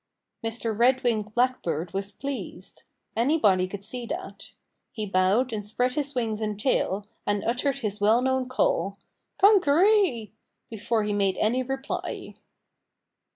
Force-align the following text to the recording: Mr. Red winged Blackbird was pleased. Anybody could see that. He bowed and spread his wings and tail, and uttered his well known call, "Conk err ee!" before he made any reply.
Mr. 0.43 0.75
Red 0.75 1.03
winged 1.03 1.35
Blackbird 1.35 1.93
was 1.93 2.09
pleased. 2.09 2.85
Anybody 3.15 3.67
could 3.67 3.83
see 3.83 4.07
that. 4.07 4.53
He 4.91 5.05
bowed 5.05 5.53
and 5.53 5.63
spread 5.63 5.91
his 5.93 6.15
wings 6.15 6.41
and 6.41 6.59
tail, 6.59 7.05
and 7.27 7.43
uttered 7.43 7.77
his 7.77 8.01
well 8.01 8.19
known 8.23 8.49
call, 8.49 8.97
"Conk 9.37 9.67
err 9.67 9.85
ee!" 9.85 10.33
before 10.71 11.03
he 11.03 11.13
made 11.13 11.37
any 11.37 11.61
reply. 11.61 12.33